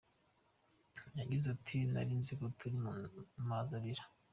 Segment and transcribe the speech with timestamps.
[1.19, 2.91] Yagize ati “Nari nziko turi mu
[3.49, 4.03] mazi abira.